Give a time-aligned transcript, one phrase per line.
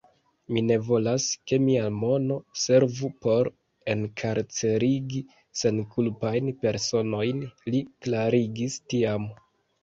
[0.55, 3.49] Mi ne volas, ke mia mono servu por
[3.93, 5.21] enkarcerigi
[5.61, 9.31] senkulpajn personojn, li klarigis tiam.